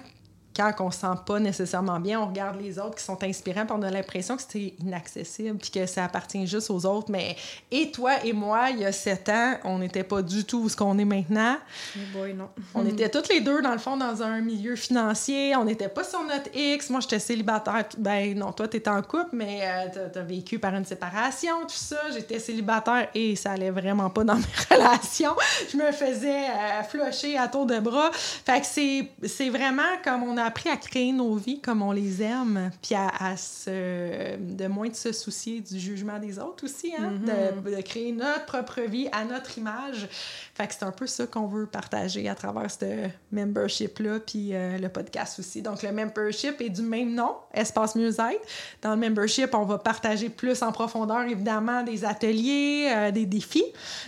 quand 0.57 0.73
on 0.79 0.91
se 0.91 0.99
sent 0.99 1.07
pas 1.25 1.39
nécessairement 1.39 1.99
bien, 1.99 2.19
on 2.19 2.27
regarde 2.27 2.59
les 2.59 2.79
autres 2.79 2.95
qui 2.95 3.03
sont 3.03 3.23
inspirants, 3.23 3.65
puis 3.65 3.75
on 3.77 3.83
a 3.83 3.91
l'impression 3.91 4.35
que 4.35 4.43
c'est 4.47 4.73
inaccessible, 4.79 5.57
puis 5.57 5.69
que 5.69 5.85
ça 5.85 6.05
appartient 6.05 6.47
juste 6.47 6.69
aux 6.71 6.85
autres. 6.85 7.11
Mais 7.11 7.35
et 7.71 7.91
toi 7.91 8.13
et 8.23 8.33
moi, 8.33 8.69
il 8.71 8.79
y 8.79 8.85
a 8.85 8.91
sept 8.91 9.29
ans, 9.29 9.55
on 9.63 9.79
n'était 9.79 10.03
pas 10.03 10.21
du 10.21 10.43
tout 10.45 10.67
ce 10.69 10.75
qu'on 10.75 10.97
est 10.97 11.05
maintenant. 11.05 11.57
Oh 11.95 11.99
boy, 12.13 12.33
non. 12.33 12.49
On 12.73 12.85
était 12.85 13.09
toutes 13.09 13.29
les 13.29 13.41
deux, 13.41 13.61
dans 13.61 13.71
le 13.71 13.77
fond, 13.77 13.97
dans 13.97 14.23
un 14.23 14.41
milieu 14.41 14.75
financier. 14.75 15.55
On 15.55 15.65
n'était 15.65 15.89
pas 15.89 16.03
sur 16.03 16.23
notre 16.23 16.49
X. 16.55 16.89
Moi, 16.89 17.01
j'étais 17.01 17.19
célibataire. 17.19 17.85
Ben 17.97 18.37
non, 18.37 18.51
toi, 18.51 18.67
tu 18.67 18.77
étais 18.77 18.89
en 18.89 19.01
couple, 19.01 19.29
mais 19.33 19.61
euh, 19.63 20.07
tu 20.11 20.19
as, 20.19 20.23
vécu 20.23 20.59
par 20.59 20.73
une 20.75 20.85
séparation, 20.85 21.61
tout 21.61 21.69
ça. 21.69 21.97
J'étais 22.13 22.39
célibataire 22.39 23.09
et 23.13 23.35
ça 23.35 23.51
allait 23.51 23.71
vraiment 23.71 24.09
pas 24.09 24.23
dans 24.23 24.35
mes 24.35 24.43
relations. 24.75 25.35
Je 25.71 25.77
me 25.77 25.91
faisais 25.91 26.45
euh, 26.49 26.83
flusher 26.83 27.37
à 27.37 27.47
tour 27.47 27.65
de 27.65 27.79
bras. 27.79 28.11
Fait 28.13 28.61
que 28.61 29.27
c'est 29.27 29.49
vraiment 29.49 29.83
comme 30.03 30.23
on 30.23 30.37
a 30.37 30.46
appris 30.47 30.69
à 30.69 30.77
créer 30.77 31.11
nos 31.11 31.35
vies 31.35 31.59
comme 31.59 31.81
on 31.81 31.91
les 31.91 32.23
aime, 32.23 32.71
puis 32.81 32.95
à, 32.95 33.35
se, 33.35 34.37
de 34.37 34.67
moins 34.67 34.89
de 34.89 34.95
se 34.95 35.11
soucier 35.11 35.59
du 35.59 35.77
jugement 35.79 36.19
des 36.19 36.39
autres 36.39 36.65
aussi, 36.65 36.93
hein? 36.97 37.11
de, 37.11 37.75
de, 37.75 37.81
créer 37.81 38.11
notre 38.11 38.45
propre 38.45 38.81
vie 38.81 39.07
à 39.11 39.25
notre 39.25 39.57
image. 39.57 40.07
Fait 40.55 40.67
que 40.67 40.73
c'est 40.73 40.83
un 40.83 40.91
peu 40.91 41.05
ça 41.05 41.27
qu'on 41.27 41.47
veut 41.47 41.65
partager 41.65 42.27
à 42.29 42.35
travers 42.35 42.71
ce 42.71 43.09
membership-là, 43.31 44.19
puis 44.21 44.53
euh, 44.53 44.77
le 44.77 44.89
podcast 44.89 45.39
aussi. 45.39 45.61
Donc, 45.61 45.83
le 45.83 45.91
membership 45.91 46.61
est 46.61 46.69
du 46.69 46.81
même 46.81 47.13
nom, 47.13 47.35
Espace 47.53 47.95
Mieux-être. 47.95 48.41
Dans 48.81 48.95
le 48.95 48.97
membership, 48.97 49.53
on 49.53 49.65
va 49.65 49.77
partager 49.77 50.29
plus 50.29 50.63
en 50.63 50.71
profondeur, 50.71 51.23
évidemment, 51.23 51.83
des 51.83 52.05
ateliers, 52.05 52.89
euh, 52.95 53.11
des 53.11 53.25
défis. 53.25 53.65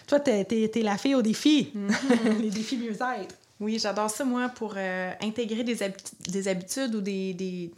Toi, 0.08 0.19
t'es, 0.19 0.48
es, 0.50 0.81
la 0.81 0.98
fille 0.98 1.15
aux 1.15 1.22
défis, 1.22 1.74
mm-hmm. 1.75 2.38
les 2.41 2.50
défis 2.50 2.77
mieux-être. 2.77 3.36
Oui, 3.60 3.78
j'adore 3.78 4.10
ça, 4.10 4.24
moi, 4.24 4.50
pour 4.50 4.75
euh, 4.78 5.12
intégrer 5.22 5.63
des, 5.63 5.78
des, 6.30 6.48
habitudes 6.48 6.96
ou 6.96 7.01
des, 7.01 7.72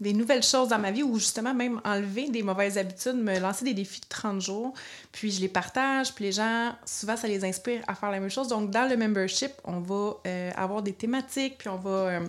nouvelles 0.00 0.42
choses 0.42 0.68
dans 0.68 0.78
ma 0.78 0.90
vie 0.90 1.02
ou 1.02 1.18
justement 1.18 1.52
même 1.52 1.78
enlever 1.84 2.30
des 2.30 2.42
mauvaises 2.42 2.78
habitudes, 2.78 3.16
me 3.16 3.38
lancer 3.38 3.66
des 3.66 3.74
défis 3.74 4.00
de 4.00 4.06
30 4.08 4.40
jours. 4.40 4.72
Puis 5.12 5.30
je 5.30 5.42
les 5.42 5.48
partage, 5.48 6.14
puis 6.14 6.24
les 6.24 6.32
gens, 6.32 6.74
souvent, 6.86 7.18
ça 7.18 7.28
les 7.28 7.44
inspire 7.44 7.82
à 7.86 7.94
faire 7.94 8.10
la 8.10 8.18
même 8.18 8.30
chose. 8.30 8.48
Donc, 8.48 8.70
dans 8.70 8.88
le 8.88 8.96
membership, 8.96 9.52
on 9.64 9.80
va 9.80 10.14
euh, 10.26 10.50
avoir 10.56 10.82
des 10.82 10.94
thématiques, 10.94 11.58
puis 11.58 11.68
on 11.68 11.76
va 11.76 11.90
euh, 11.90 12.20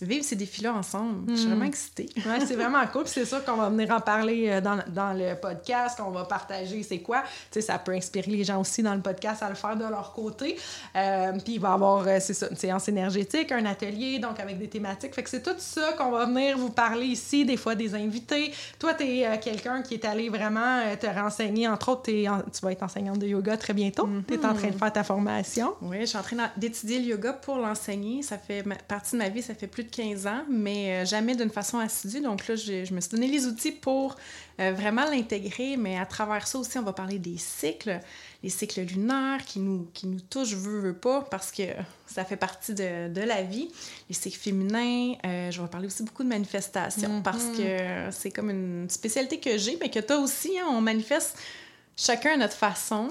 vivre 0.00 0.24
ces 0.24 0.36
défis-là 0.36 0.74
ensemble. 0.74 1.30
Je 1.30 1.34
suis 1.34 1.46
vraiment 1.46 1.64
hmm. 1.64 1.68
excitée. 1.68 2.08
ouais, 2.16 2.40
c'est 2.46 2.54
vraiment 2.54 2.86
cool. 2.86 3.06
c'est 3.06 3.24
sûr 3.24 3.44
qu'on 3.44 3.56
va 3.56 3.68
venir 3.68 3.90
en 3.90 4.00
parler 4.00 4.48
euh, 4.48 4.60
dans, 4.60 4.78
dans 4.88 5.12
le 5.12 5.34
podcast, 5.34 5.98
qu'on 5.98 6.10
va 6.10 6.24
partager 6.24 6.82
c'est 6.82 7.00
quoi. 7.00 7.22
Tu 7.22 7.28
sais, 7.52 7.60
ça 7.62 7.78
peut 7.78 7.92
inspirer 7.92 8.30
les 8.30 8.44
gens 8.44 8.60
aussi 8.60 8.82
dans 8.82 8.94
le 8.94 9.00
podcast 9.00 9.42
à 9.42 9.48
le 9.48 9.54
faire 9.54 9.76
de 9.76 9.84
leur 9.84 10.12
côté. 10.12 10.56
Euh, 10.96 11.32
puis 11.44 11.54
il 11.54 11.60
va 11.60 11.70
y 11.70 11.72
avoir, 11.72 12.06
euh, 12.06 12.18
c'est 12.20 12.34
ça, 12.34 12.48
une 12.48 12.56
séance 12.56 12.88
énergétique, 12.88 13.50
un 13.52 13.64
atelier, 13.64 14.18
donc 14.18 14.38
avec 14.40 14.58
des 14.58 14.68
thématiques. 14.68 15.14
Fait 15.14 15.22
que 15.22 15.30
c'est 15.30 15.42
tout 15.42 15.54
ça 15.58 15.92
qu'on 15.96 16.10
va 16.10 16.26
venir 16.26 16.56
vous 16.56 16.70
parler 16.70 17.06
ici, 17.06 17.44
des 17.44 17.56
fois 17.56 17.74
des 17.74 17.94
invités. 17.94 18.52
Toi, 18.78 18.94
tu 18.94 19.04
es 19.04 19.40
quelqu'un 19.40 19.82
qui 19.82 19.94
est 19.94 20.04
allé 20.04 20.28
vraiment 20.28 20.82
te 21.00 21.06
renseigner. 21.06 21.68
Entre 21.68 21.88
autres, 21.88 22.02
tu 22.02 22.60
vas 22.62 22.72
être 22.72 22.82
enseignante 22.82 23.18
de 23.18 23.26
yoga 23.26 23.56
très 23.56 23.72
bientôt. 23.72 24.08
Tu 24.26 24.34
es 24.34 24.44
en 24.44 24.54
train 24.54 24.68
de 24.68 24.76
faire 24.76 24.92
ta 24.92 25.04
formation. 25.04 25.74
Oui, 25.82 26.00
je 26.00 26.06
suis 26.06 26.18
en 26.18 26.22
train 26.22 26.36
d'étudier 26.56 26.98
le 27.00 27.06
yoga 27.06 27.32
pour 27.32 27.56
l'enseigner. 27.56 28.22
Ça 28.22 28.38
fait 28.38 28.64
partie 28.86 29.12
de 29.12 29.18
ma 29.18 29.28
vie, 29.28 29.42
ça 29.42 29.54
fait 29.54 29.66
plus 29.66 29.84
de 29.84 29.87
15 29.90 30.26
ans, 30.26 30.44
mais 30.48 30.92
euh, 30.92 31.04
jamais 31.04 31.34
d'une 31.34 31.50
façon 31.50 31.78
assidue. 31.78 32.20
Donc 32.20 32.46
là, 32.46 32.56
je, 32.56 32.92
me 32.92 33.00
suis 33.00 33.10
donné 33.10 33.26
les 33.26 33.46
outils 33.46 33.72
pour 33.72 34.16
euh, 34.60 34.72
vraiment 34.72 35.04
l'intégrer, 35.04 35.76
mais 35.76 35.98
à 35.98 36.06
travers 36.06 36.46
ça 36.46 36.58
aussi, 36.58 36.78
on 36.78 36.82
va 36.82 36.92
parler 36.92 37.18
des 37.18 37.36
cycles, 37.36 38.00
les 38.42 38.48
cycles 38.48 38.82
lunaires 38.82 39.44
qui 39.44 39.58
nous, 39.58 39.88
qui 39.94 40.06
nous 40.06 40.20
touchent, 40.20 40.54
veut, 40.54 40.80
veut 40.80 40.96
pas, 40.96 41.22
parce 41.22 41.50
que 41.50 41.62
ça 42.06 42.24
fait 42.24 42.36
partie 42.36 42.74
de, 42.74 43.12
de 43.12 43.20
la 43.20 43.42
vie. 43.42 43.68
Les 44.08 44.14
cycles 44.14 44.38
féminins, 44.38 45.14
euh, 45.24 45.50
je 45.50 45.60
vais 45.60 45.68
parler 45.68 45.86
aussi 45.86 46.02
beaucoup 46.02 46.24
de 46.24 46.28
manifestation, 46.28 47.22
parce 47.22 47.44
mhm. 47.44 47.56
que 47.56 48.10
c'est 48.10 48.30
comme 48.30 48.50
une 48.50 48.88
spécialité 48.90 49.40
que 49.40 49.58
j'ai, 49.58 49.78
mais 49.80 49.90
que 49.90 50.00
toi 50.00 50.18
aussi, 50.18 50.58
hein, 50.58 50.66
on 50.70 50.80
manifeste 50.80 51.38
chacun 51.96 52.34
à 52.34 52.36
notre 52.36 52.56
façon. 52.56 53.10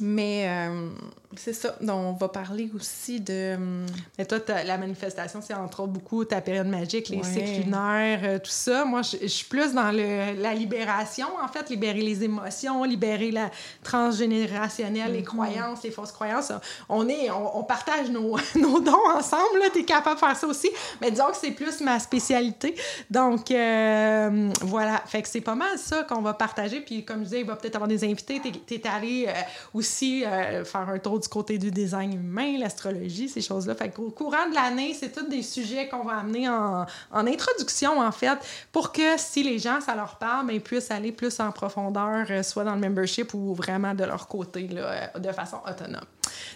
Mais 0.00 0.46
euh, 0.48 0.88
c'est 1.38 1.52
ça. 1.52 1.74
Donc, 1.80 1.98
on 1.98 2.12
va 2.12 2.28
parler 2.28 2.70
aussi 2.74 3.20
de. 3.20 3.54
Hum, 3.54 3.86
Mais 4.18 4.24
toi, 4.24 4.38
la 4.64 4.78
manifestation, 4.78 5.40
c'est 5.42 5.54
entre 5.54 5.80
autres 5.80 5.92
beaucoup 5.92 6.24
ta 6.24 6.40
période 6.40 6.66
magique, 6.66 7.08
les 7.08 7.22
cycles 7.22 7.64
lunaires, 7.64 8.20
euh, 8.22 8.38
tout 8.38 8.50
ça. 8.50 8.84
Moi, 8.84 9.02
je, 9.02 9.26
suis 9.26 9.46
plus 9.46 9.72
dans 9.72 9.90
le, 9.90 10.40
la 10.40 10.54
libération, 10.54 11.26
en 11.42 11.48
fait, 11.48 11.70
libérer 11.70 12.00
les 12.00 12.24
émotions, 12.24 12.84
libérer 12.84 13.30
la 13.30 13.50
transgénérationnelle, 13.82 15.12
les 15.12 15.20
mm-hmm. 15.20 15.24
croyances, 15.24 15.82
les 15.82 15.90
fausses 15.90 16.12
croyances. 16.12 16.52
On, 16.88 17.08
est, 17.08 17.30
on, 17.30 17.62
partage 17.64 18.10
nos, 18.10 18.36
nos, 18.56 18.80
dons 18.80 19.10
ensemble. 19.14 19.60
Tu 19.72 19.80
es 19.80 19.84
capable 19.84 20.16
de 20.16 20.20
faire 20.20 20.36
ça 20.36 20.46
aussi. 20.46 20.70
Mais 21.00 21.10
disons 21.10 21.30
que 21.30 21.36
c'est 21.36 21.52
plus 21.52 21.80
ma 21.80 21.98
spécialité. 21.98 22.74
Donc, 23.10 23.50
euh, 23.50 24.50
voilà. 24.62 25.02
Fait 25.06 25.22
que 25.22 25.28
c'est 25.28 25.40
pas 25.40 25.54
mal 25.54 25.78
ça 25.78 26.04
qu'on 26.04 26.22
va 26.22 26.34
partager. 26.34 26.80
Puis, 26.80 27.04
comme 27.04 27.20
je 27.20 27.24
disais, 27.24 27.40
il 27.40 27.46
va 27.46 27.56
peut-être 27.56 27.76
avoir 27.76 27.88
des 27.88 28.04
invités. 28.04 28.40
Tu 28.66 28.74
es, 28.74 28.86
allé 28.86 29.28
aussi 29.72 30.24
euh, 30.24 30.64
faire 30.64 30.88
un 30.88 30.98
tour 30.98 31.18
du 31.24 31.28
côté 31.28 31.58
du 31.58 31.70
design 31.70 32.12
humain, 32.12 32.58
l'astrologie, 32.58 33.28
ces 33.28 33.40
choses-là. 33.40 33.74
Fait 33.74 33.90
qu'au 33.90 34.10
courant 34.10 34.48
de 34.48 34.54
l'année, 34.54 34.94
c'est 34.98 35.10
tous 35.10 35.28
des 35.28 35.42
sujets 35.42 35.88
qu'on 35.88 36.04
va 36.04 36.18
amener 36.18 36.48
en, 36.48 36.86
introduction, 37.12 38.00
en 38.00 38.12
fait, 38.12 38.38
pour 38.70 38.92
que 38.92 39.16
si 39.16 39.42
les 39.42 39.58
gens, 39.58 39.80
ça 39.80 39.94
leur 39.94 40.16
parle, 40.16 40.46
ben, 40.46 40.54
ils 40.54 40.60
puissent 40.60 40.90
aller 40.90 41.12
plus 41.12 41.40
en 41.40 41.50
profondeur, 41.50 42.26
euh, 42.30 42.42
soit 42.42 42.64
dans 42.64 42.74
le 42.74 42.80
membership 42.80 43.34
ou 43.34 43.54
vraiment 43.54 43.94
de 43.94 44.04
leur 44.04 44.28
côté, 44.28 44.68
là, 44.68 45.10
euh, 45.14 45.18
de 45.18 45.32
façon 45.32 45.58
autonome. 45.68 46.04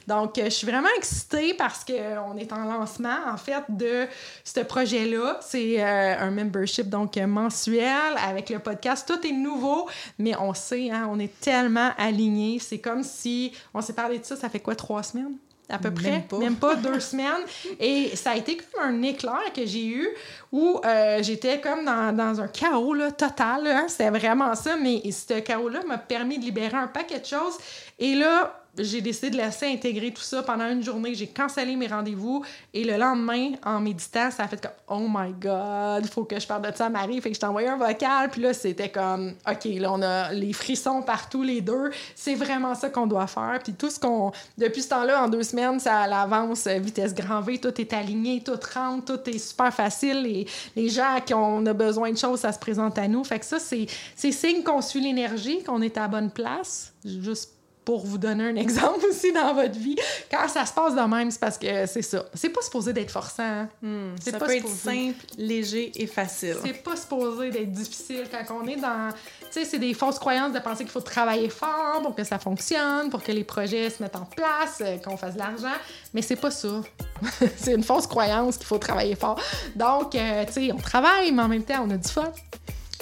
Donc, 0.07 0.33
je 0.37 0.49
suis 0.49 0.67
vraiment 0.67 0.89
excitée 0.97 1.55
parce 1.55 1.85
qu'on 1.85 2.37
est 2.37 2.53
en 2.53 2.65
lancement, 2.65 3.19
en 3.27 3.37
fait, 3.37 3.63
de 3.69 4.07
ce 4.45 4.61
projet-là. 4.61 5.39
C'est 5.43 5.83
un 5.83 6.31
membership, 6.31 6.89
donc, 6.89 7.17
mensuel 7.17 8.15
avec 8.27 8.51
le 8.51 8.59
podcast. 8.59 9.07
Tout 9.07 9.27
est 9.27 9.33
nouveau, 9.33 9.89
mais 10.19 10.35
on 10.39 10.55
sait, 10.55 10.91
hein, 10.91 11.09
on 11.11 11.19
est 11.19 11.41
tellement 11.41 11.91
alignés. 11.99 12.59
C'est 12.59 12.79
comme 12.79 13.03
si 13.03 13.53
on 13.75 13.81
s'est 13.81 13.95
parlé 13.95 14.19
de 14.19 14.25
ça, 14.25 14.37
ça 14.37 14.49
fait 14.49 14.61
quoi, 14.61 14.75
trois 14.75 15.03
semaines? 15.03 15.37
à 15.69 15.79
peu 15.79 15.93
près, 15.93 16.25
même 16.39 16.57
pas, 16.57 16.77
deux 16.77 17.01
semaines. 17.01 17.43
Et 17.79 18.17
ça 18.17 18.31
a 18.31 18.37
été 18.37 18.57
comme 18.57 18.85
un 18.85 19.03
éclair 19.03 19.53
que 19.55 19.67
j'ai 19.67 19.87
eu 19.87 20.09
où 20.51 20.81
euh, 20.85 21.23
j'étais 21.23 21.61
comme 21.61 21.85
dans, 21.85 22.15
dans, 22.17 22.41
un 22.41 22.49
chaos 22.49 22.95
là, 22.95 23.11
total. 23.13 23.67
Hein. 23.67 23.85
C'était 23.89 24.11
vraiment 24.11 24.55
ça, 24.55 24.77
mais 24.77 25.03
ce 25.11 25.41
chaos-là 25.41 25.81
m'a 25.87 25.99
permis 25.99 26.39
de 26.39 26.45
libérer 26.45 26.77
un 26.77 26.87
paquet 26.87 27.21
de 27.21 27.27
choses. 27.27 27.59
Et 27.99 28.15
là, 28.15 28.65
j'ai 28.79 29.01
décidé 29.01 29.31
de 29.31 29.37
laisser 29.37 29.67
intégrer 29.67 30.13
tout 30.13 30.23
ça 30.23 30.43
pendant 30.43 30.69
une 30.69 30.83
journée. 30.83 31.15
J'ai 31.15 31.27
cancellé 31.27 31.77
mes 31.77 31.87
rendez-vous 31.87 32.45
et 32.73 32.85
le 32.85 32.97
lendemain, 32.97 33.53
en 33.65 33.81
méditant, 33.81 34.31
ça 34.31 34.45
a 34.45 34.49
fait 34.49 34.61
comme 34.61 34.73
Oh 34.89 35.07
my 35.09 35.33
God, 35.33 36.05
il 36.05 36.09
faut 36.09 36.25
que 36.25 36.39
je 36.39 36.47
parle 36.47 36.71
de 36.71 36.77
ça 36.77 36.87
à 36.87 36.89
Marie. 36.89 37.21
Fait 37.21 37.31
que 37.31 37.35
je 37.35 37.41
t'ai 37.41 37.47
envoyé 37.47 37.69
un 37.69 37.77
vocal. 37.77 38.31
Puis 38.31 38.43
là, 38.43 38.55
c'était 38.55 38.91
comme 38.91 39.35
OK, 39.49 39.65
là, 39.65 39.93
on 39.93 40.03
a 40.03 40.33
les 40.33 40.53
frissons 40.53 41.03
partout, 41.03 41.43
les 41.43 41.61
deux. 41.61 41.91
C'est 42.15 42.35
vraiment 42.35 42.75
ça 42.75 42.91
qu'on 42.91 43.07
doit 43.07 43.27
faire. 43.27 43.59
Puis 43.63 43.75
tout 43.75 43.91
ce 43.91 43.99
qu'on. 43.99 44.33
Depuis 44.57 44.83
ce 44.83 44.91
temps-là, 44.91 45.25
en 45.25 45.29
deux 45.29 45.43
semaines, 45.43 45.81
ça 45.81 46.07
l'avance, 46.07 46.67
vitesse 46.67 47.15
grand 47.15 47.41
V, 47.41 47.59
tout 47.59 47.81
est 47.81 47.93
aligné, 47.93 48.43
tout 48.43 48.59
rentre, 48.75 49.17
tout 49.17 49.31
est 49.31 49.39
super 49.39 49.73
facile. 49.73 50.47
Les 50.77 50.89
gens 50.89 51.19
qui 51.25 51.35
ont 51.35 51.65
a 51.67 51.73
besoin 51.73 52.13
de 52.13 52.19
choses, 52.19 52.41
ça 52.41 52.53
se 52.53 52.59
présente 52.59 52.99
à 52.99 53.09
nous. 53.09 53.25
Fait 53.25 53.39
que 53.39 53.45
ça, 53.45 53.59
c'est 53.59 53.87
signe 54.33 54.63
qu'on 54.63 54.81
suit 54.81 55.01
l'énergie, 55.01 55.63
qu'on 55.63 55.83
est 55.83 55.97
à 55.97 56.09
bonne 56.09 56.31
place. 56.31 56.93
Juste 57.05 57.58
pour 57.89 58.05
vous 58.05 58.19
donner 58.19 58.45
un 58.45 58.57
exemple 58.67 59.07
aussi 59.09 59.33
dans 59.33 59.55
votre 59.55 59.79
vie. 59.79 59.97
Quand 60.31 60.47
ça 60.47 60.67
se 60.67 60.75
passe 60.75 60.95
de 60.95 61.01
même, 61.01 61.31
c'est 61.31 61.41
parce 61.41 61.57
que 61.57 61.87
c'est 61.87 62.03
ça. 62.03 62.27
C'est 62.35 62.51
pas 62.51 62.61
supposé 62.61 62.93
d'être 62.93 63.11
forçant. 63.11 63.43
Hein. 63.43 63.69
Hmm, 63.81 64.15
c'est 64.21 64.33
ça 64.33 64.39
pas 64.39 64.45
peut 64.45 64.57
être 64.57 64.69
simple, 64.69 65.25
léger 65.39 65.91
et 65.95 66.07
facile. 66.07 66.57
C'est 66.63 66.83
pas 66.83 66.97
supposé 66.97 67.51
d'être 67.51 67.73
difficile 67.73 68.25
quand 68.31 68.61
on 68.63 68.67
est 68.67 68.77
dans... 68.77 69.09
Tu 69.41 69.47
sais, 69.53 69.65
c'est 69.65 69.79
des 69.79 69.95
fausses 69.95 70.19
croyances 70.19 70.53
de 70.53 70.59
penser 70.59 70.85
qu'il 70.85 70.93
faut 70.93 71.01
travailler 71.01 71.49
fort 71.49 72.03
pour 72.03 72.15
que 72.15 72.25
ça 72.25 72.39
fonctionne, 72.39 73.09
pour 73.09 73.23
que 73.23 73.33
les 73.33 73.45
projets 73.45 73.89
se 73.89 74.03
mettent 74.03 74.17
en 74.17 74.27
place, 74.27 74.83
euh, 74.83 74.99
qu'on 74.99 75.17
fasse 75.17 75.33
de 75.33 75.39
l'argent. 75.39 75.79
Mais 76.13 76.21
c'est 76.21 76.37
pas 76.37 76.51
ça. 76.51 76.83
c'est 77.57 77.73
une 77.73 77.85
fausse 77.85 78.07
croyance 78.07 78.59
qu'il 78.59 78.67
faut 78.67 78.77
travailler 78.77 79.15
fort. 79.15 79.41
Donc, 79.75 80.15
euh, 80.15 80.45
tu 80.45 80.53
sais, 80.53 80.73
on 80.73 80.77
travaille, 80.77 81.33
mais 81.33 81.43
en 81.43 81.49
même 81.49 81.65
temps, 81.65 81.87
on 81.87 81.91
a 81.91 81.97
du 81.97 82.09
fun. 82.09 82.31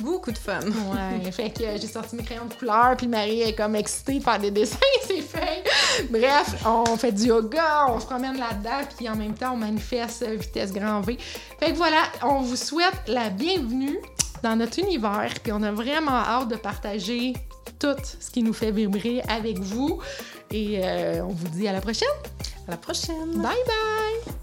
Beaucoup 0.03 0.31
de 0.31 0.39
fun. 0.39 0.61
Ouais, 0.61 1.31
fait 1.33 1.51
que 1.51 1.65
j'ai 1.81 1.87
sorti 1.87 2.17
mes 2.17 2.23
crayons 2.23 2.47
de 2.47 2.55
couleur, 2.55 2.95
puis 2.97 3.09
Marie 3.09 3.43
est 3.43 3.55
comme 3.55 3.77
excitée 3.77 4.19
de 4.19 4.23
faire 4.23 4.39
des 4.39 4.51
dessins, 4.51 4.77
c'est 5.07 5.23
fait. 5.23 5.65
Bref, 6.11 6.65
on 6.67 6.97
fait 6.97 7.13
du 7.13 7.29
yoga, 7.29 7.87
on 7.89 7.99
se 7.99 8.07
promène 8.07 8.39
là-dedans, 8.39 8.87
puis 8.97 9.09
en 9.09 9.17
même 9.17 9.35
temps, 9.35 9.53
on 9.55 9.57
manifeste 9.57 10.23
vitesse 10.25 10.73
grand 10.73 11.01
V. 11.01 11.17
Fait 11.59 11.73
que 11.73 11.77
voilà, 11.77 12.03
on 12.23 12.41
vous 12.41 12.57
souhaite 12.57 13.03
la 13.07 13.31
bienvenue 13.31 13.99
dans 14.43 14.57
notre 14.57 14.79
univers, 14.79 15.33
puis 15.43 15.53
on 15.53 15.63
a 15.63 15.73
vraiment 15.73 16.11
hâte 16.11 16.49
de 16.49 16.57
partager 16.57 17.33
tout 17.79 17.97
ce 18.21 18.31
qui 18.31 18.43
nous 18.43 18.53
fait 18.53 18.71
vibrer 18.71 19.23
avec 19.29 19.59
vous. 19.59 20.01
Et 20.51 20.81
euh, 20.83 21.23
on 21.25 21.33
vous 21.33 21.49
dit 21.49 21.67
à 21.67 21.73
la 21.73 21.81
prochaine. 21.81 22.09
À 22.69 22.73
la 22.73 22.77
prochaine. 22.77 23.33
Bye 23.37 23.57
bye. 23.67 24.35